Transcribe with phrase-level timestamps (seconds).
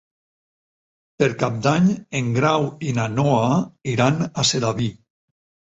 [1.21, 1.91] Per Cap d'Any
[2.21, 3.55] en Grau i na Noa
[3.95, 4.93] iran a Sedaví.